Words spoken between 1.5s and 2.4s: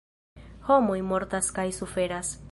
kaj suferas.